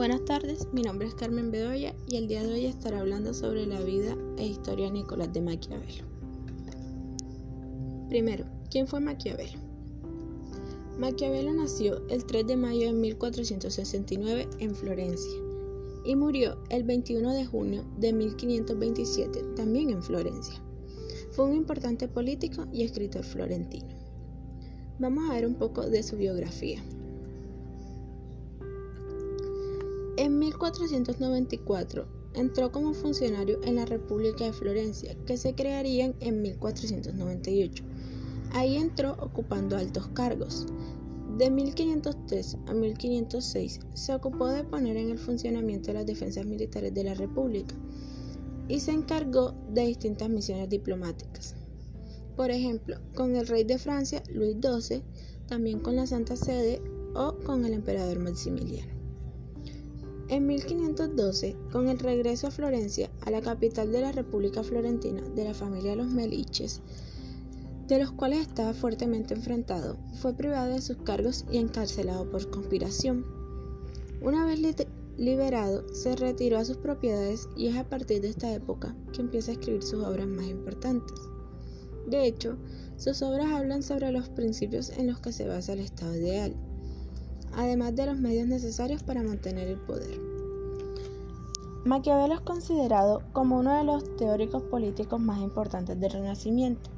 [0.00, 3.66] Buenas tardes, mi nombre es Carmen Bedoya y el día de hoy estaré hablando sobre
[3.66, 6.06] la vida e historia de Nicolás de Maquiavelo.
[8.08, 9.58] Primero, ¿quién fue Maquiavelo?
[10.98, 15.38] Maquiavelo nació el 3 de mayo de 1469 en Florencia
[16.06, 20.62] y murió el 21 de junio de 1527 también en Florencia.
[21.32, 23.94] Fue un importante político y escritor florentino.
[24.98, 26.82] Vamos a ver un poco de su biografía.
[30.20, 37.82] En 1494 entró como funcionario en la República de Florencia, que se crearía en 1498.
[38.52, 40.66] Ahí entró ocupando altos cargos.
[41.38, 47.04] De 1503 a 1506 se ocupó de poner en el funcionamiento las defensas militares de
[47.04, 47.74] la República
[48.68, 51.56] y se encargó de distintas misiones diplomáticas.
[52.36, 55.02] Por ejemplo, con el rey de Francia, Luis XII,
[55.46, 56.82] también con la Santa Sede
[57.14, 58.99] o con el emperador Maximiliano.
[60.30, 65.42] En 1512, con el regreso a Florencia, a la capital de la República Florentina, de
[65.42, 66.82] la familia de los Meliches,
[67.88, 73.26] de los cuales estaba fuertemente enfrentado, fue privado de sus cargos y encarcelado por conspiración.
[74.22, 74.60] Una vez
[75.16, 79.50] liberado, se retiró a sus propiedades y es a partir de esta época que empieza
[79.50, 81.18] a escribir sus obras más importantes.
[82.06, 82.56] De hecho,
[82.98, 86.54] sus obras hablan sobre los principios en los que se basa el Estado ideal
[87.56, 90.20] además de los medios necesarios para mantener el poder.
[91.84, 96.90] Maquiavelo es considerado como uno de los teóricos políticos más importantes del Renacimiento,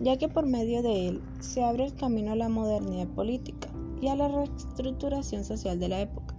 [0.00, 3.68] ya que por medio de él se abre el camino a la modernidad política
[4.00, 6.34] y a la reestructuración social de la época.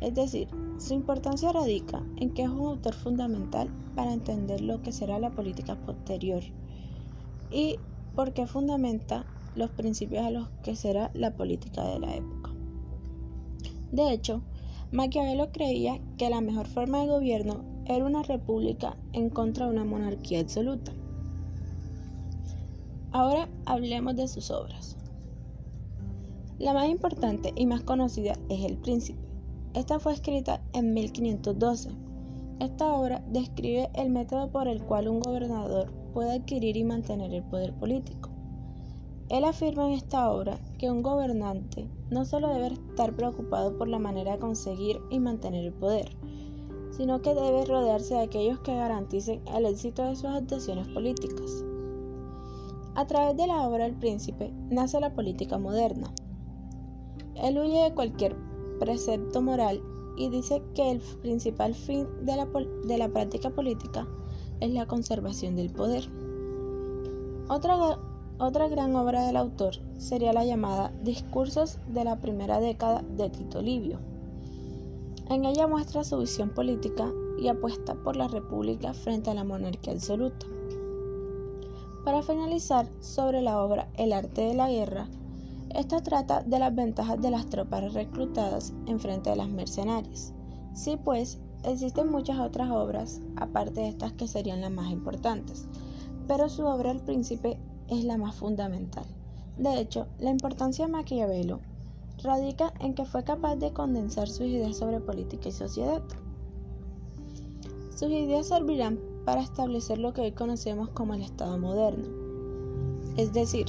[0.00, 4.92] Es decir, su importancia radica en que es un autor fundamental para entender lo que
[4.92, 6.42] será la política posterior
[7.50, 7.78] y
[8.14, 12.53] porque fundamenta los principios a los que será la política de la época.
[13.94, 14.42] De hecho,
[14.90, 19.84] Maquiavelo creía que la mejor forma de gobierno era una república en contra de una
[19.84, 20.90] monarquía absoluta.
[23.12, 24.96] Ahora hablemos de sus obras.
[26.58, 29.20] La más importante y más conocida es El Príncipe.
[29.74, 31.90] Esta fue escrita en 1512.
[32.58, 37.44] Esta obra describe el método por el cual un gobernador puede adquirir y mantener el
[37.44, 38.33] poder político.
[39.30, 43.98] Él afirma en esta obra que un gobernante no solo debe estar preocupado por la
[43.98, 46.10] manera de conseguir y mantener el poder,
[46.90, 51.64] sino que debe rodearse de aquellos que garanticen el éxito de sus actuaciones políticas.
[52.94, 56.12] A través de la obra El Príncipe nace la política moderna.
[57.34, 58.36] Él huye de cualquier
[58.78, 59.82] precepto moral
[60.16, 62.46] y dice que el principal fin de la,
[62.86, 64.06] de la práctica política
[64.60, 66.08] es la conservación del poder.
[67.48, 67.98] Otra
[68.38, 73.62] otra gran obra del autor sería la llamada Discursos de la primera década de Tito
[73.62, 73.98] Livio.
[75.30, 79.92] En ella muestra su visión política y apuesta por la república frente a la monarquía
[79.92, 80.46] absoluta.
[82.04, 85.08] Para finalizar, sobre la obra El arte de la guerra,
[85.74, 90.32] esta trata de las ventajas de las tropas reclutadas en frente de las mercenarias.
[90.74, 95.66] Sí, pues, existen muchas otras obras, aparte de estas que serían las más importantes,
[96.28, 97.58] pero su obra El Príncipe
[97.88, 99.04] es la más fundamental.
[99.58, 101.60] De hecho, la importancia de Maquiavelo
[102.22, 106.02] radica en que fue capaz de condensar sus ideas sobre política y sociedad.
[107.94, 112.06] Sus ideas servirán para establecer lo que hoy conocemos como el Estado moderno.
[113.16, 113.66] Es decir,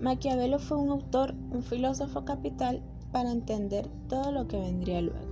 [0.00, 2.82] Maquiavelo fue un autor, un filósofo capital
[3.12, 5.28] para entender todo lo que vendría luego.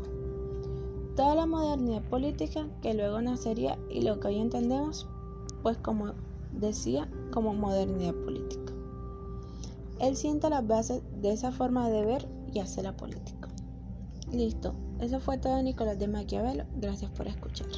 [1.15, 5.09] Toda la modernidad política que luego nacería y lo que hoy entendemos,
[5.63, 6.13] pues como
[6.57, 8.73] decía como modernidad política.
[10.01, 13.49] Él sienta las bases de esa forma de ver y hacer la política.
[14.31, 16.65] Listo, eso fue todo Nicolás de Maquiavelo.
[16.77, 17.69] Gracias por escuchar.